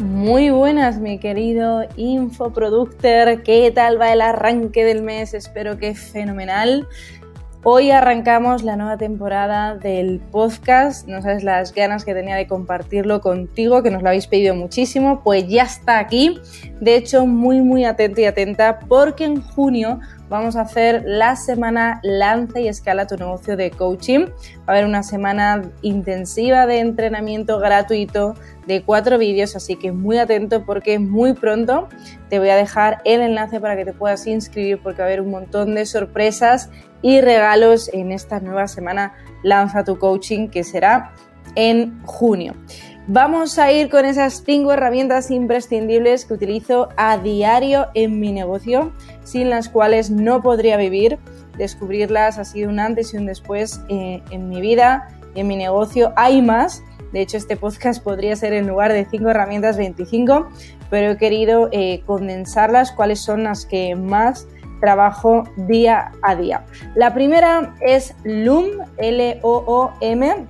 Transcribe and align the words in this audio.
Muy 0.00 0.48
buenas, 0.48 0.98
mi 0.98 1.18
querido 1.18 1.84
infoproductor. 1.96 3.42
¿Qué 3.42 3.70
tal 3.70 4.00
va 4.00 4.10
el 4.14 4.22
arranque 4.22 4.82
del 4.82 5.02
mes? 5.02 5.34
Espero 5.34 5.76
que 5.76 5.94
fenomenal. 5.94 6.88
Hoy 7.64 7.90
arrancamos 7.90 8.62
la 8.62 8.76
nueva 8.76 8.96
temporada 8.96 9.74
del 9.74 10.18
podcast. 10.18 11.06
No 11.06 11.20
sabes 11.20 11.44
las 11.44 11.74
ganas 11.74 12.06
que 12.06 12.14
tenía 12.14 12.36
de 12.36 12.46
compartirlo 12.46 13.20
contigo, 13.20 13.82
que 13.82 13.90
nos 13.90 14.02
lo 14.02 14.08
habéis 14.08 14.26
pedido 14.26 14.54
muchísimo. 14.54 15.20
Pues 15.22 15.46
ya 15.48 15.64
está 15.64 15.98
aquí. 15.98 16.38
De 16.80 16.96
hecho, 16.96 17.26
muy, 17.26 17.60
muy 17.60 17.84
atento 17.84 18.22
y 18.22 18.24
atenta, 18.24 18.78
porque 18.78 19.24
en 19.24 19.42
junio 19.42 20.00
vamos 20.30 20.54
a 20.54 20.62
hacer 20.62 21.02
la 21.04 21.34
semana 21.34 22.00
Lanza 22.04 22.60
y 22.60 22.68
Escala 22.68 23.06
tu 23.06 23.16
negocio 23.16 23.56
de 23.56 23.72
coaching. 23.72 24.26
Va 24.60 24.68
a 24.68 24.70
haber 24.70 24.86
una 24.86 25.02
semana 25.02 25.60
intensiva 25.82 26.66
de 26.66 26.78
entrenamiento 26.78 27.58
gratuito 27.58 28.34
de 28.66 28.82
cuatro 28.82 29.18
vídeos, 29.18 29.56
así 29.56 29.74
que 29.74 29.90
muy 29.90 30.18
atento 30.18 30.64
porque 30.64 31.00
muy 31.00 31.34
pronto 31.34 31.88
te 32.28 32.38
voy 32.38 32.48
a 32.50 32.56
dejar 32.56 33.02
el 33.04 33.20
enlace 33.20 33.58
para 33.58 33.76
que 33.76 33.84
te 33.84 33.92
puedas 33.92 34.26
inscribir 34.28 34.80
porque 34.80 35.02
va 35.02 35.06
a 35.06 35.08
haber 35.08 35.20
un 35.20 35.30
montón 35.30 35.74
de 35.74 35.84
sorpresas 35.84 36.70
y 37.02 37.20
regalos 37.20 37.90
en 37.92 38.12
esta 38.12 38.38
nueva 38.38 38.68
semana 38.68 39.14
Lanza 39.42 39.82
tu 39.82 39.98
coaching 39.98 40.48
que 40.48 40.62
será 40.62 41.12
en 41.56 42.00
junio. 42.04 42.54
Vamos 43.12 43.58
a 43.58 43.72
ir 43.72 43.90
con 43.90 44.04
esas 44.04 44.44
cinco 44.46 44.72
herramientas 44.72 45.32
imprescindibles 45.32 46.24
que 46.24 46.34
utilizo 46.34 46.90
a 46.96 47.18
diario 47.18 47.88
en 47.94 48.20
mi 48.20 48.30
negocio, 48.30 48.92
sin 49.24 49.50
las 49.50 49.68
cuales 49.68 50.12
no 50.12 50.42
podría 50.42 50.76
vivir. 50.76 51.18
Descubrirlas 51.58 52.38
ha 52.38 52.44
sido 52.44 52.70
un 52.70 52.78
antes 52.78 53.12
y 53.12 53.16
un 53.16 53.26
después 53.26 53.80
eh, 53.88 54.22
en 54.30 54.48
mi 54.48 54.60
vida 54.60 55.08
en 55.34 55.48
mi 55.48 55.56
negocio. 55.56 56.12
Hay 56.14 56.40
más. 56.40 56.84
De 57.12 57.20
hecho, 57.20 57.36
este 57.36 57.56
podcast 57.56 58.00
podría 58.00 58.36
ser 58.36 58.52
en 58.52 58.68
lugar 58.68 58.92
de 58.92 59.04
cinco 59.10 59.30
herramientas 59.30 59.76
25, 59.76 60.48
pero 60.88 61.10
he 61.10 61.16
querido 61.16 61.68
eh, 61.72 62.04
condensarlas, 62.06 62.92
cuáles 62.92 63.18
son 63.18 63.42
las 63.42 63.66
que 63.66 63.96
más 63.96 64.46
trabajo 64.80 65.42
día 65.56 66.12
a 66.22 66.36
día. 66.36 66.64
La 66.94 67.12
primera 67.12 67.74
es 67.80 68.14
Loom, 68.22 68.68
L-O-O-M 68.98 70.46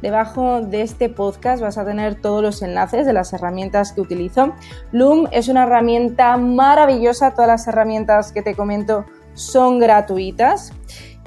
Debajo 0.00 0.60
de 0.60 0.82
este 0.82 1.08
podcast 1.08 1.60
vas 1.60 1.76
a 1.76 1.84
tener 1.84 2.20
todos 2.20 2.40
los 2.40 2.62
enlaces 2.62 3.04
de 3.04 3.12
las 3.12 3.32
herramientas 3.32 3.92
que 3.92 4.00
utilizo. 4.00 4.52
Loom 4.92 5.26
es 5.32 5.48
una 5.48 5.64
herramienta 5.64 6.36
maravillosa, 6.36 7.32
todas 7.32 7.48
las 7.48 7.66
herramientas 7.66 8.30
que 8.30 8.42
te 8.42 8.54
comento 8.54 9.06
son 9.34 9.80
gratuitas. 9.80 10.72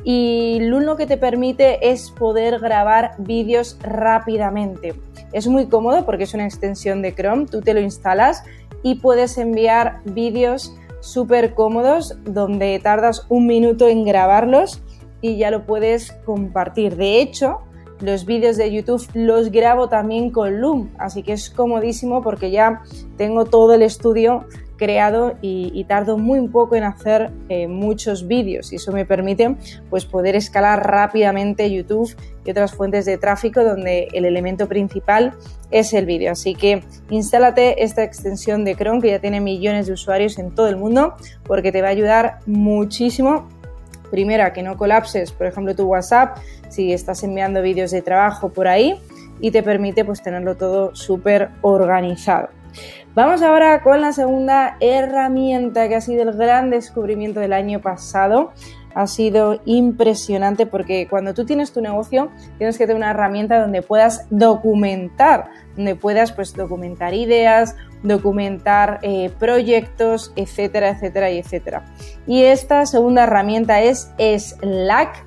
Y 0.05 0.59
Loom 0.61 0.83
lo 0.83 0.95
que 0.95 1.05
te 1.05 1.17
permite 1.17 1.91
es 1.91 2.11
poder 2.11 2.59
grabar 2.59 3.11
vídeos 3.17 3.77
rápidamente. 3.81 4.95
Es 5.33 5.47
muy 5.47 5.67
cómodo 5.67 6.05
porque 6.05 6.23
es 6.23 6.33
una 6.33 6.45
extensión 6.45 7.01
de 7.01 7.13
Chrome, 7.13 7.45
tú 7.45 7.59
te 7.59 7.73
lo 7.73 7.81
instalas 7.81 8.43
y 8.83 8.95
puedes 8.95 9.37
enviar 9.37 9.99
vídeos 10.05 10.73
súper 11.01 11.55
cómodos 11.55 12.15
donde 12.23 12.79
tardas 12.81 13.25
un 13.27 13.47
minuto 13.47 13.89
en 13.89 14.05
grabarlos 14.05 14.81
y 15.19 15.37
ya 15.37 15.51
lo 15.51 15.65
puedes 15.65 16.13
compartir. 16.25 16.95
De 16.95 17.21
hecho, 17.21 17.59
los 18.01 18.25
vídeos 18.25 18.57
de 18.57 18.71
YouTube 18.71 19.07
los 19.13 19.51
grabo 19.51 19.89
también 19.89 20.31
con 20.31 20.59
Loom, 20.59 20.89
así 20.97 21.23
que 21.23 21.33
es 21.33 21.49
comodísimo 21.49 22.21
porque 22.21 22.51
ya 22.51 22.81
tengo 23.17 23.45
todo 23.45 23.73
el 23.73 23.81
estudio 23.81 24.45
creado 24.81 25.37
y, 25.43 25.83
tardo 25.83 26.17
muy 26.17 26.47
poco 26.47 26.75
en 26.75 26.83
hacer 26.83 27.29
eh, 27.49 27.67
muchos 27.67 28.27
vídeos 28.27 28.73
y 28.73 28.77
eso 28.77 28.91
me 28.91 29.05
permite 29.05 29.55
pues 29.91 30.05
poder 30.05 30.35
escalar 30.35 30.89
rápidamente 30.89 31.71
YouTube 31.71 32.15
y 32.43 32.49
otras 32.49 32.73
fuentes 32.73 33.05
de 33.05 33.19
tráfico 33.19 33.63
donde 33.63 34.07
el 34.13 34.25
elemento 34.25 34.67
principal 34.67 35.33
es 35.69 35.93
el 35.93 36.07
vídeo. 36.07 36.31
Así 36.31 36.55
que 36.55 36.83
instálate 37.11 37.83
esta 37.83 38.03
extensión 38.03 38.65
de 38.65 38.75
Chrome 38.75 39.01
que 39.01 39.09
ya 39.09 39.19
tiene 39.19 39.39
millones 39.39 39.85
de 39.85 39.93
usuarios 39.93 40.39
en 40.39 40.49
todo 40.55 40.67
el 40.67 40.77
mundo 40.77 41.13
porque 41.43 41.71
te 41.71 41.83
va 41.83 41.89
a 41.89 41.91
ayudar 41.91 42.39
muchísimo 42.47 43.49
Primera, 44.11 44.53
que 44.53 44.61
no 44.61 44.77
colapses, 44.77 45.31
por 45.31 45.47
ejemplo, 45.47 45.75
tu 45.75 45.85
WhatsApp 45.85 46.37
si 46.69 46.93
estás 46.93 47.23
enviando 47.23 47.61
vídeos 47.61 47.89
de 47.91 48.03
trabajo 48.03 48.49
por 48.49 48.67
ahí 48.67 48.99
y 49.39 49.49
te 49.49 49.63
permite 49.63 50.05
pues 50.05 50.21
tenerlo 50.21 50.55
todo 50.55 50.93
súper 50.95 51.49
organizado. 51.61 52.49
Vamos 53.13 53.41
ahora 53.41 53.81
con 53.81 53.99
la 53.99 54.13
segunda 54.13 54.77
herramienta 54.79 55.89
que 55.89 55.95
ha 55.95 56.01
sido 56.01 56.23
el 56.23 56.37
gran 56.37 56.69
descubrimiento 56.69 57.39
del 57.39 57.51
año 57.51 57.81
pasado. 57.81 58.53
Ha 58.93 59.07
sido 59.07 59.61
impresionante 59.65 60.65
porque 60.65 61.07
cuando 61.09 61.33
tú 61.33 61.45
tienes 61.45 61.71
tu 61.71 61.81
negocio 61.81 62.29
tienes 62.57 62.77
que 62.77 62.85
tener 62.85 62.97
una 62.97 63.11
herramienta 63.11 63.59
donde 63.59 63.81
puedas 63.81 64.27
documentar, 64.29 65.49
donde 65.75 65.95
puedas 65.95 66.31
pues 66.31 66.53
documentar 66.53 67.13
ideas, 67.13 67.75
documentar 68.03 68.99
eh, 69.01 69.31
proyectos, 69.39 70.33
etcétera, 70.35 70.89
etcétera 70.89 71.31
y 71.31 71.37
etcétera. 71.39 71.85
Y 72.27 72.43
esta 72.43 72.85
segunda 72.85 73.23
herramienta 73.23 73.81
es 73.81 74.11
Slack, 74.17 75.25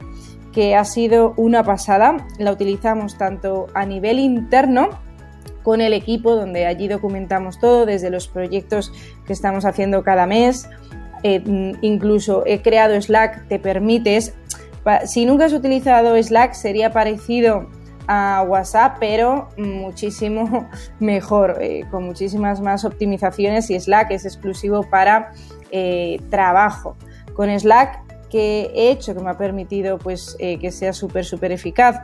que 0.53 0.77
ha 0.77 0.85
sido 0.85 1.35
una 1.37 1.65
pasada. 1.65 2.17
La 2.39 2.53
utilizamos 2.53 3.19
tanto 3.19 3.67
a 3.75 3.85
nivel 3.85 4.19
interno 4.19 4.91
con 5.63 5.81
el 5.81 5.93
equipo, 5.95 6.37
donde 6.37 6.67
allí 6.67 6.89
documentamos 6.89 7.59
todo, 7.59 7.87
desde 7.87 8.11
los 8.11 8.29
proyectos 8.29 8.93
que 9.27 9.33
estamos 9.33 9.65
haciendo 9.65 10.05
cada 10.05 10.27
mes. 10.27 10.69
Eh, 11.25 11.43
incluso 11.81 12.43
he 12.45 12.61
creado 12.61 13.01
Slack, 13.01 13.49
te 13.49 13.59
permites. 13.59 14.35
Si 15.07 15.25
nunca 15.25 15.47
has 15.47 15.55
utilizado 15.55 16.23
Slack, 16.23 16.53
sería 16.53 16.93
parecido 16.93 17.71
a 18.07 18.45
WhatsApp, 18.47 18.99
pero 19.01 19.49
muchísimo 19.57 20.69
mejor, 21.01 21.57
eh, 21.63 21.87
con 21.91 22.05
muchísimas 22.05 22.61
más 22.61 22.85
optimizaciones 22.85 23.71
y 23.71 23.81
Slack 23.81 24.11
es 24.11 24.27
exclusivo 24.27 24.83
para 24.91 25.33
eh, 25.71 26.21
trabajo. 26.29 26.95
Con 27.33 27.49
Slack 27.59 28.03
que 28.29 28.71
he 28.75 28.91
hecho 28.91 29.15
que 29.15 29.23
me 29.23 29.31
ha 29.31 29.39
permitido 29.39 29.97
pues 29.97 30.37
que 30.39 30.73
sea 30.73 30.93
súper 30.93 31.25
súper 31.25 31.53
eficaz. 31.53 32.01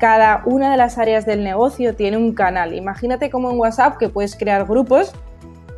Cada 0.00 0.42
una 0.46 0.70
de 0.70 0.78
las 0.78 0.96
áreas 0.96 1.26
del 1.26 1.44
negocio 1.44 1.94
tiene 1.94 2.16
un 2.16 2.32
canal. 2.32 2.72
Imagínate 2.74 3.30
como 3.30 3.50
en 3.50 3.58
WhatsApp 3.58 3.98
que 3.98 4.08
puedes 4.08 4.34
crear 4.34 4.64
grupos, 4.64 5.12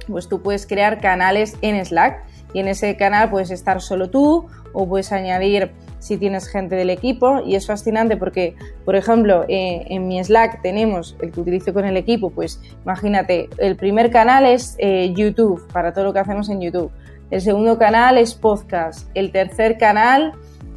pues 0.06 0.28
tú 0.28 0.40
puedes 0.40 0.64
crear 0.64 1.00
canales 1.00 1.56
en 1.60 1.84
Slack 1.84 2.22
y 2.56 2.60
en 2.60 2.68
ese 2.68 2.96
canal 2.96 3.28
puedes 3.28 3.50
estar 3.50 3.82
solo 3.82 4.08
tú 4.08 4.46
o 4.72 4.88
puedes 4.88 5.12
añadir 5.12 5.72
si 5.98 6.16
tienes 6.16 6.48
gente 6.48 6.74
del 6.74 6.88
equipo 6.88 7.42
y 7.44 7.54
es 7.54 7.66
fascinante 7.66 8.16
porque, 8.16 8.56
por 8.86 8.96
ejemplo, 8.96 9.44
eh, 9.46 9.84
en 9.90 10.08
mi 10.08 10.24
Slack 10.24 10.62
tenemos 10.62 11.18
el 11.20 11.32
que 11.32 11.40
utilizo 11.42 11.74
con 11.74 11.84
el 11.84 11.98
equipo, 11.98 12.30
pues 12.30 12.58
imagínate, 12.82 13.50
el 13.58 13.76
primer 13.76 14.10
canal 14.10 14.46
es 14.46 14.74
eh, 14.78 15.12
YouTube, 15.14 15.70
para 15.70 15.92
todo 15.92 16.04
lo 16.04 16.12
que 16.14 16.20
hacemos 16.20 16.48
en 16.48 16.62
YouTube. 16.62 16.90
El 17.30 17.42
segundo 17.42 17.76
canal 17.76 18.16
es 18.16 18.34
podcast. 18.34 19.10
El 19.12 19.32
tercer 19.32 19.76
canal, 19.76 20.32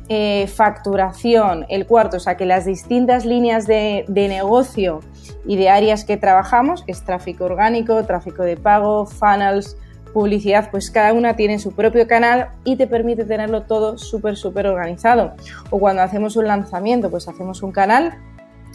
eh, 0.09 0.47
facturación. 0.47 1.65
El 1.69 1.85
cuarto, 1.85 2.17
o 2.17 2.19
sea 2.19 2.35
que 2.35 2.45
las 2.45 2.65
distintas 2.65 3.23
líneas 3.23 3.67
de, 3.67 4.03
de 4.09 4.27
negocio 4.27 4.99
y 5.45 5.55
de 5.55 5.69
áreas 5.69 6.03
que 6.03 6.17
trabajamos, 6.17 6.83
que 6.83 6.91
es 6.91 7.05
tráfico 7.05 7.45
orgánico, 7.45 8.03
tráfico 8.03 8.43
de 8.43 8.57
pago, 8.57 9.05
funnels, 9.05 9.77
publicidad, 10.13 10.71
pues 10.71 10.91
cada 10.91 11.13
una 11.13 11.35
tiene 11.35 11.59
su 11.59 11.73
propio 11.73 12.07
canal 12.07 12.49
y 12.63 12.75
te 12.75 12.87
permite 12.87 13.25
tenerlo 13.25 13.63
todo 13.63 13.97
súper, 13.97 14.37
súper 14.37 14.67
organizado. 14.67 15.33
O 15.69 15.79
cuando 15.79 16.01
hacemos 16.01 16.35
un 16.35 16.47
lanzamiento, 16.47 17.09
pues 17.09 17.27
hacemos 17.27 17.63
un 17.63 17.71
canal, 17.71 18.17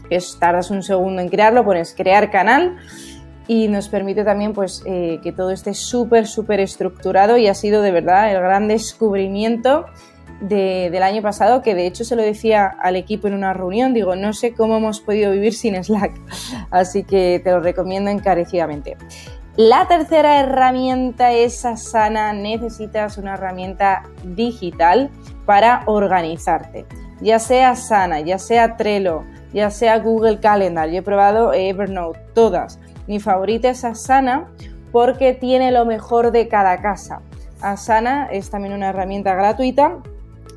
que 0.09 0.19
tardas 0.39 0.71
un 0.71 0.83
segundo 0.83 1.23
en 1.23 1.29
crearlo, 1.29 1.65
pones 1.65 1.95
crear 1.95 2.31
canal 2.31 2.77
y 3.47 3.69
nos 3.69 3.89
permite 3.89 4.25
también 4.25 4.53
pues 4.53 4.83
eh, 4.87 5.21
que 5.23 5.33
todo 5.33 5.51
esté 5.51 5.75
súper, 5.75 6.27
súper 6.27 6.61
estructurado 6.61 7.37
y 7.37 7.47
ha 7.47 7.55
sido 7.55 7.83
de 7.83 7.91
verdad 7.91 8.31
el 8.31 8.41
gran 8.41 8.69
descubrimiento 8.69 9.87
del 10.41 11.03
año 11.03 11.23
pasado, 11.23 11.63
que 11.63 11.75
de 11.75 11.87
hecho 11.87 12.05
se 12.05 12.17
lo 12.17 12.23
decía 12.23 12.67
al 12.67 12.97
equipo 12.97 13.29
en 13.29 13.35
una 13.35 13.55
reunión, 13.55 13.95
digo, 13.95 14.17
no 14.17 14.33
sé 14.33 14.53
cómo 14.53 14.77
hemos 14.77 15.01
podido 15.01 15.31
vivir 15.31 15.55
sin 15.55 15.83
Slack, 15.83 16.13
así 16.71 17.05
que 17.05 17.41
te 17.43 17.51
lo 17.51 17.61
recomiendo 17.61 18.11
encarecidamente. 18.11 18.97
La 19.57 19.87
tercera 19.87 20.41
herramienta 20.41 21.33
es 21.33 21.65
Asana. 21.65 22.33
Necesitas 22.33 23.19
una 23.19 23.35
herramienta 23.35 24.03
digital 24.25 25.11
para 25.47 25.85
organizarte. 25.87 26.87
Ya 27.21 27.39
sea 27.39 27.71
Asana, 27.71 28.19
ya 28.21 28.39
sea 28.39 28.77
Trello, 28.77 29.23
ya 29.53 29.71
sea 29.71 30.01
Google 30.01 30.41
Calendar. 30.41 30.91
Yo 30.91 30.99
he 30.99 31.03
probado 31.03 31.53
Evernote, 31.53 32.19
todas. 32.35 32.81
Mi 33.07 33.21
favorita 33.21 33.71
es 33.71 33.85
Asana 33.85 34.51
porque 34.91 35.35
tiene 35.35 35.71
lo 35.71 35.85
mejor 35.85 36.33
de 36.33 36.49
cada 36.49 36.81
casa. 36.81 37.21
Asana 37.61 38.27
es 38.33 38.51
también 38.51 38.75
una 38.75 38.89
herramienta 38.89 39.35
gratuita 39.35 39.99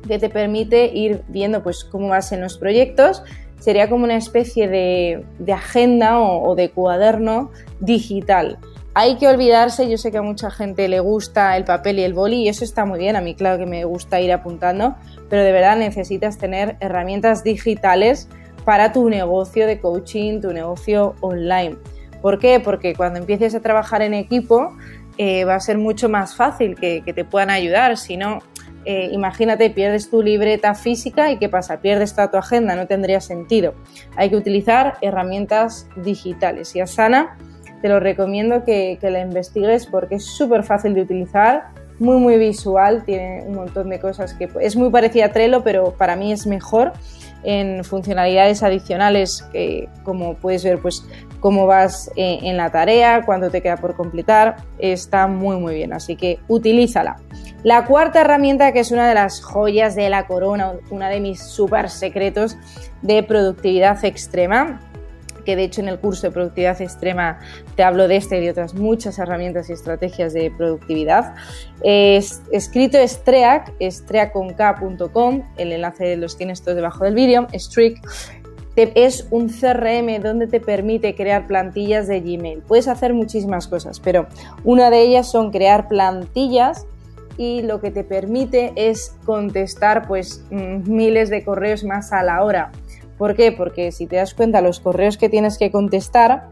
que 0.08 0.18
te 0.18 0.28
permite 0.28 0.86
ir 0.86 1.22
viendo 1.28 1.62
pues 1.62 1.84
cómo 1.84 2.08
vas 2.08 2.32
en 2.32 2.40
los 2.40 2.58
proyectos. 2.58 3.22
Sería 3.60 3.88
como 3.88 4.04
una 4.04 4.16
especie 4.16 4.68
de, 4.68 5.52
agenda 5.52 6.20
o, 6.20 6.54
de 6.54 6.70
cuaderno 6.70 7.50
digital. 7.80 8.58
Hay 9.00 9.14
que 9.14 9.28
olvidarse, 9.28 9.88
yo 9.88 9.96
sé 9.96 10.10
que 10.10 10.18
a 10.18 10.22
mucha 10.22 10.50
gente 10.50 10.88
le 10.88 10.98
gusta 10.98 11.56
el 11.56 11.62
papel 11.62 12.00
y 12.00 12.02
el 12.02 12.14
boli 12.14 12.38
y 12.38 12.48
eso 12.48 12.64
está 12.64 12.84
muy 12.84 12.98
bien, 12.98 13.14
a 13.14 13.20
mí 13.20 13.36
claro 13.36 13.56
que 13.56 13.64
me 13.64 13.84
gusta 13.84 14.20
ir 14.20 14.32
apuntando, 14.32 14.96
pero 15.30 15.44
de 15.44 15.52
verdad 15.52 15.76
necesitas 15.76 16.36
tener 16.36 16.76
herramientas 16.80 17.44
digitales 17.44 18.28
para 18.64 18.92
tu 18.92 19.08
negocio 19.08 19.68
de 19.68 19.78
coaching, 19.78 20.40
tu 20.40 20.52
negocio 20.52 21.14
online. 21.20 21.76
¿Por 22.20 22.40
qué? 22.40 22.58
Porque 22.58 22.96
cuando 22.96 23.20
empieces 23.20 23.54
a 23.54 23.60
trabajar 23.60 24.02
en 24.02 24.14
equipo 24.14 24.76
eh, 25.16 25.44
va 25.44 25.54
a 25.54 25.60
ser 25.60 25.78
mucho 25.78 26.08
más 26.08 26.34
fácil 26.34 26.74
que, 26.74 27.00
te 27.00 27.24
puedan 27.24 27.50
ayudar, 27.50 27.98
si 27.98 28.16
no, 28.16 28.40
eh, 28.84 29.10
imagínate, 29.12 29.70
pierdes 29.70 30.10
tu 30.10 30.24
libreta 30.24 30.74
física 30.74 31.30
y 31.30 31.38
¿qué 31.38 31.48
pasa? 31.48 31.80
Pierdes 31.80 32.16
toda 32.16 32.32
tu 32.32 32.36
agenda, 32.36 32.74
no 32.74 32.88
tendría 32.88 33.20
sentido. 33.20 33.74
Hay 34.16 34.28
que 34.28 34.34
utilizar 34.34 34.96
herramientas 35.02 35.86
digitales 35.94 36.74
y 36.74 36.80
Asana 36.80 37.38
te 37.80 37.88
lo 37.88 38.00
recomiendo 38.00 38.64
que, 38.64 38.98
la 39.02 39.20
investigues 39.20 39.86
porque 39.86 40.16
es 40.16 40.24
súper 40.24 40.64
fácil 40.64 40.94
de 40.94 41.02
utilizar, 41.02 41.68
muy 41.98 42.16
muy 42.18 42.38
visual, 42.38 43.04
tiene 43.04 43.42
un 43.46 43.54
montón 43.54 43.90
de 43.90 43.98
cosas 43.98 44.34
que 44.34 44.48
es 44.60 44.76
muy 44.76 44.90
parecida 44.90 45.26
a 45.26 45.32
Trello, 45.32 45.64
pero 45.64 45.92
para 45.92 46.14
mí 46.14 46.32
es 46.32 46.46
mejor 46.46 46.92
en 47.42 47.84
funcionalidades 47.84 48.62
adicionales 48.62 49.44
que 49.52 49.88
como 50.04 50.34
puedes 50.34 50.64
ver 50.64 50.78
pues 50.78 51.04
cómo 51.40 51.66
vas 51.66 52.10
eh, 52.16 52.38
en 52.42 52.56
la 52.56 52.70
tarea, 52.70 53.22
cuánto 53.24 53.50
te 53.50 53.62
queda 53.62 53.76
por 53.76 53.94
completar, 53.94 54.56
está 54.78 55.26
muy 55.26 55.56
muy 55.56 55.74
bien, 55.74 55.92
así 55.92 56.16
que 56.16 56.38
utilízala. 56.48 57.16
La 57.64 57.86
cuarta 57.86 58.20
herramienta, 58.20 58.72
que 58.72 58.80
es 58.80 58.92
una 58.92 59.08
de 59.08 59.14
las 59.14 59.42
joyas 59.42 59.96
de 59.96 60.08
la 60.10 60.26
corona, 60.26 60.74
una 60.90 61.08
de 61.08 61.20
mis 61.20 61.42
super 61.42 61.90
secretos 61.90 62.56
de 63.02 63.22
productividad 63.24 64.04
extrema, 64.04 64.80
que 65.48 65.56
de 65.56 65.64
hecho 65.64 65.80
en 65.80 65.88
el 65.88 65.98
curso 65.98 66.26
de 66.26 66.30
productividad 66.30 66.78
extrema 66.82 67.38
te 67.74 67.82
hablo 67.82 68.06
de 68.06 68.16
este 68.16 68.36
y 68.36 68.40
de 68.42 68.50
otras 68.50 68.74
muchas 68.74 69.18
herramientas 69.18 69.70
y 69.70 69.72
estrategias 69.72 70.34
de 70.34 70.50
productividad. 70.50 71.36
Es, 71.82 72.42
escrito 72.52 72.98
Streak, 72.98 73.72
streak.com, 73.80 75.42
el 75.56 75.72
enlace 75.72 76.18
los 76.18 76.36
tienes 76.36 76.60
todos 76.60 76.76
debajo 76.76 77.04
del 77.04 77.14
vídeo, 77.14 77.46
Streak 77.54 77.98
es 78.76 79.26
un 79.30 79.48
CRM 79.48 80.22
donde 80.22 80.48
te 80.48 80.60
permite 80.60 81.14
crear 81.14 81.46
plantillas 81.46 82.08
de 82.08 82.20
Gmail. 82.20 82.60
Puedes 82.68 82.86
hacer 82.86 83.14
muchísimas 83.14 83.68
cosas, 83.68 84.00
pero 84.00 84.26
una 84.64 84.90
de 84.90 85.00
ellas 85.00 85.30
son 85.30 85.50
crear 85.50 85.88
plantillas 85.88 86.86
y 87.38 87.62
lo 87.62 87.80
que 87.80 87.90
te 87.90 88.04
permite 88.04 88.74
es 88.76 89.16
contestar 89.24 90.06
pues 90.06 90.44
mm, 90.50 90.92
miles 90.92 91.30
de 91.30 91.42
correos 91.42 91.84
más 91.84 92.12
a 92.12 92.22
la 92.22 92.44
hora. 92.44 92.70
¿Por 93.18 93.34
qué? 93.34 93.52
Porque 93.52 93.92
si 93.92 94.06
te 94.06 94.16
das 94.16 94.32
cuenta 94.32 94.60
los 94.60 94.80
correos 94.80 95.18
que 95.18 95.28
tienes 95.28 95.58
que 95.58 95.70
contestar, 95.70 96.48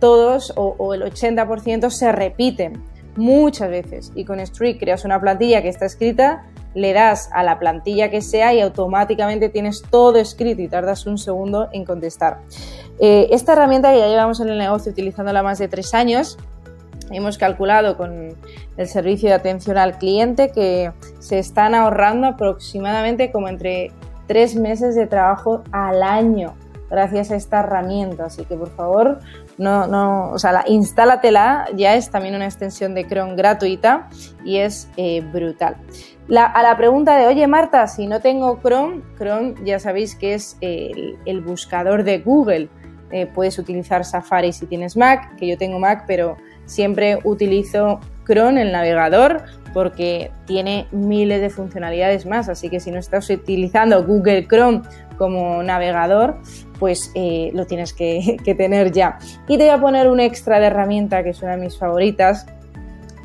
todos 0.00 0.52
o, 0.56 0.94
el 0.94 1.02
80% 1.02 1.90
se 1.90 2.10
repiten 2.10 2.82
muchas 3.16 3.70
veces 3.70 4.12
y 4.14 4.24
con 4.24 4.44
Streak 4.44 4.80
creas 4.80 5.04
una 5.04 5.20
plantilla 5.20 5.62
que 5.62 5.68
está 5.68 5.86
escrita, 5.86 6.46
le 6.74 6.92
das 6.92 7.28
a 7.32 7.42
la 7.42 7.58
plantilla 7.58 8.10
que 8.10 8.22
sea 8.22 8.54
y 8.54 8.60
automáticamente 8.60 9.48
tienes 9.48 9.82
todo 9.90 10.18
escrito 10.18 10.62
y 10.62 10.68
tardas 10.68 11.06
un 11.06 11.18
segundo 11.18 11.68
en 11.72 11.84
contestar. 11.84 12.38
Eh, 12.98 13.28
esta 13.30 13.52
herramienta 13.52 13.92
que 13.92 13.98
ya 13.98 14.08
llevamos 14.08 14.40
en 14.40 14.48
el 14.48 14.58
negocio 14.58 14.92
utilizándola 14.92 15.42
más 15.42 15.58
de 15.58 15.68
tres 15.68 15.94
años, 15.94 16.38
hemos 17.10 17.38
calculado 17.38 17.96
con 17.96 18.36
el 18.76 18.88
servicio 18.88 19.28
de 19.28 19.34
atención 19.34 19.76
al 19.78 19.98
cliente 19.98 20.50
que 20.52 20.92
se 21.18 21.38
están 21.38 21.74
ahorrando 21.74 22.28
aproximadamente 22.28 23.32
como 23.32 23.48
entre 23.48 23.92
tres 24.30 24.54
meses 24.54 24.94
de 24.94 25.08
trabajo 25.08 25.64
al 25.72 26.04
año 26.04 26.54
gracias 26.88 27.32
a 27.32 27.34
esta 27.34 27.58
herramienta. 27.58 28.26
Así 28.26 28.44
que 28.44 28.54
por 28.54 28.70
favor, 28.70 29.18
no, 29.58 29.88
no, 29.88 30.30
o 30.30 30.38
sea, 30.38 30.52
la, 30.52 30.64
instálatela, 30.68 31.66
ya 31.74 31.96
es 31.96 32.10
también 32.12 32.36
una 32.36 32.44
extensión 32.44 32.94
de 32.94 33.08
Chrome 33.08 33.34
gratuita 33.34 34.08
y 34.44 34.58
es 34.58 34.88
eh, 34.96 35.20
brutal. 35.20 35.78
a 36.36 36.62
la 36.62 36.76
pregunta 36.76 37.16
de, 37.16 37.26
oye 37.26 37.44
Marta, 37.48 37.88
si 37.88 38.06
no 38.06 38.20
tengo 38.20 38.60
Chrome, 38.62 39.02
Chrome 39.18 39.54
ya 39.64 39.80
sabéis 39.80 40.14
que 40.14 40.34
es 40.34 40.56
el, 40.60 41.40
buscador 41.44 42.04
de 42.04 42.20
Google. 42.20 42.68
Eh, 43.10 43.26
puedes 43.26 43.58
utilizar 43.58 44.04
Safari 44.04 44.52
si 44.52 44.66
tienes 44.66 44.96
Mac, 44.96 45.34
que 45.38 45.48
yo 45.48 45.58
tengo 45.58 45.80
Mac, 45.80 46.04
pero 46.06 46.36
Siempre 46.70 47.18
utilizo 47.24 47.98
Chrome, 48.30 48.62
el 48.62 48.72
navegador, 48.72 49.42
porque 49.72 50.30
tiene 50.46 50.86
miles 50.92 51.40
de 51.40 51.50
funcionalidades 51.50 52.26
más, 52.26 52.48
así 52.48 52.68
que 52.68 52.80
si 52.80 52.90
no 52.90 52.98
estás 52.98 53.28
utilizando 53.30 54.04
Google 54.04 54.46
Chrome 54.46 54.82
como 55.18 55.62
navegador, 55.62 56.38
pues 56.78 57.10
eh, 57.14 57.50
lo 57.54 57.66
tienes 57.66 57.92
que, 57.92 58.36
que 58.44 58.54
tener 58.54 58.92
ya. 58.92 59.18
Y 59.48 59.58
te 59.58 59.64
voy 59.64 59.72
a 59.72 59.80
poner 59.80 60.08
un 60.08 60.20
extra 60.20 60.60
de 60.60 60.66
herramienta 60.66 61.22
que 61.22 61.30
es 61.30 61.42
una 61.42 61.52
de 61.52 61.62
mis 61.64 61.76
favoritas, 61.76 62.46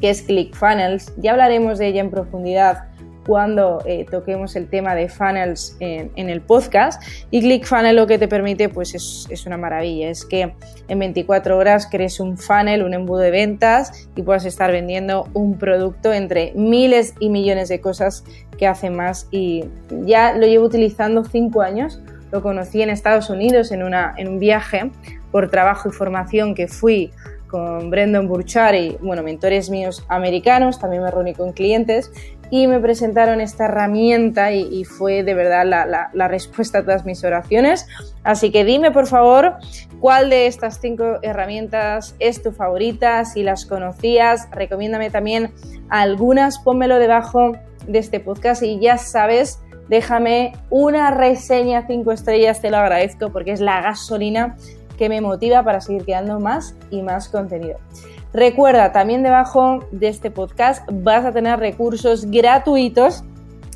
que 0.02 0.10
es 0.10 0.24
ClickFunnels. 0.24 1.14
Ya 1.18 1.32
hablaremos 1.32 1.78
de 1.78 1.88
ella 1.88 2.02
en 2.02 2.10
profundidad 2.10 2.86
cuando 3.26 3.82
eh, 3.86 4.06
toquemos 4.10 4.56
el 4.56 4.68
tema 4.68 4.96
de 4.96 5.10
funnels 5.10 5.76
en, 5.80 6.30
el 6.30 6.42
podcast. 6.42 7.02
Y 7.32 7.42
ClickFunnels 7.42 7.96
lo 7.96 8.08
que 8.08 8.18
te 8.18 8.28
permite 8.28 8.70
pues 8.70 8.94
es, 8.96 9.46
una 9.46 9.58
maravilla, 9.58 10.10
es 10.10 10.26
que 10.26 10.54
en 10.88 11.00
24 11.00 11.58
horas 11.58 11.88
crees 11.90 12.20
un 12.20 12.38
funnel, 12.38 12.84
un 12.84 12.94
embudo 12.94 13.20
de 13.20 13.32
ventas 13.32 14.10
y 14.16 14.22
puedas 14.22 14.46
estar 14.46 14.72
vendiendo 14.72 15.28
un 15.34 15.58
producto 15.58 16.14
entre 16.14 16.54
miles 16.56 17.14
y 17.20 17.30
millones 17.30 17.70
de 17.70 17.82
cosas 17.82 18.24
que 18.58 18.68
hace 18.68 18.90
más 18.90 19.28
y 19.32 19.66
ya 20.06 20.34
lo 20.34 20.48
llevo 20.48 20.66
utilizando 20.66 21.24
5 21.24 21.62
años. 21.62 22.02
Lo 22.32 22.42
conocí 22.42 22.82
en 22.82 22.90
Estados 22.90 23.30
Unidos 23.30 23.72
en, 23.72 23.84
una, 23.84 24.14
en 24.18 24.28
un 24.28 24.40
viaje 24.40 24.92
por 25.32 25.50
trabajo 25.50 25.90
y 25.90 25.92
formación 25.92 26.56
que 26.56 26.68
fui 26.68 27.12
con 27.56 27.90
Brendan 27.90 28.28
Burchard 28.28 28.98
bueno, 29.00 29.24
mentores 29.24 29.70
míos 29.70 30.04
americanos, 30.10 30.80
también 30.80 31.04
me 31.04 31.12
reuní 31.12 31.34
con 31.34 31.54
clientes 31.54 32.12
y 32.50 32.68
me 32.68 32.80
presentaron 32.80 33.42
esta 33.42 33.66
herramienta 33.66 34.52
y, 34.52 34.84
fue 34.86 35.24
de 35.24 35.34
verdad 35.34 35.66
la, 36.14 36.28
respuesta 36.28 36.80
a 36.80 36.84
todas 36.84 37.06
mis 37.06 37.24
oraciones. 37.24 37.88
Así 38.24 38.52
que 38.52 38.64
dime 38.64 38.92
por 38.92 39.08
favor 39.08 39.56
cuál 40.00 40.30
de 40.30 40.48
estas 40.48 40.80
cinco 40.80 41.20
herramientas 41.22 42.16
es 42.20 42.42
tu 42.42 42.52
favorita, 42.52 43.26
si 43.26 43.44
las 43.44 43.66
conocías, 43.66 44.48
recomiéndame 44.52 45.10
también 45.10 45.52
algunas, 45.90 46.60
pónmelo 46.60 47.00
debajo 47.00 47.54
de 47.88 48.00
este 48.00 48.20
podcast 48.20 48.64
y 48.64 48.80
ya 48.80 48.98
sabes, 48.98 49.60
déjame 49.90 50.54
una 50.70 51.12
reseña 51.12 51.86
cinco 51.88 52.12
estrellas, 52.12 52.62
te 52.62 52.72
lo 52.72 52.78
agradezco 52.78 53.32
porque 53.32 53.52
es 53.52 53.62
la 53.62 53.82
gasolina 53.82 54.56
que 54.98 55.10
me 55.10 55.22
motiva 55.22 55.64
para 55.64 55.82
seguir 55.82 56.06
creando 56.06 56.40
más 56.40 56.76
y 56.90 57.02
más 57.02 57.30
contenido. 57.30 57.78
Recuerda, 58.36 58.92
también 58.92 59.24
debajo 59.24 59.80
de 59.92 60.10
este 60.10 60.30
podcast 60.30 60.86
vas 60.92 61.24
a 61.24 61.32
tener 61.32 61.58
recursos 61.58 62.30
gratuitos 62.30 63.24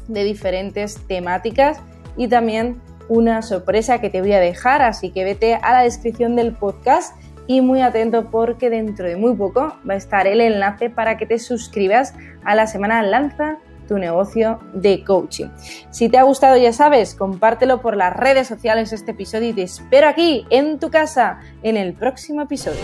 de 0.10 0.26
diferentes 0.26 0.98
temáticas 1.08 1.78
y 2.18 2.28
también 2.28 2.82
una 3.08 3.42
sorpresa 3.42 4.02
que 4.02 4.10
te 4.10 4.20
voy 4.20 4.34
a 4.34 4.40
dejar, 4.42 4.82
así 4.82 5.12
que 5.12 5.24
vete 5.24 5.56
a 5.56 5.72
la 5.72 5.84
descripción 5.84 6.36
del 6.36 6.52
podcast 6.52 7.16
y 7.48 7.62
muy 7.62 7.82
atento 7.82 8.30
porque 8.30 8.70
dentro 8.70 9.08
de 9.08 9.16
muy 9.16 9.34
poco 9.34 9.78
va 9.90 9.94
a 9.94 9.98
estar 9.98 10.28
el 10.28 10.42
enlace 10.42 10.90
para 10.90 11.16
que 11.16 11.26
te 11.26 11.40
suscribas 11.40 12.14
a 12.44 12.54
la 12.54 12.68
semana 12.68 13.02
Lanza 13.02 13.60
tu 13.88 13.98
negocio 13.98 14.60
de 14.74 15.06
coaching. 15.06 15.48
Si 15.90 16.10
te 16.10 16.18
ha 16.18 16.24
gustado, 16.24 16.58
ya 16.58 16.74
sabes, 16.74 17.16
compártelo 17.16 17.80
por 17.80 17.96
las 17.96 18.14
redes 18.14 18.48
sociales 18.48 18.92
este 18.92 19.12
episodio 19.12 19.52
y 19.52 19.54
te 19.54 19.64
espero 19.64 20.10
aquí 20.10 20.46
en 20.50 20.80
tu 20.80 20.92
casa 20.92 21.40
en 21.64 21.78
el 21.78 21.94
próximo 21.94 22.42
episodio. 22.42 22.84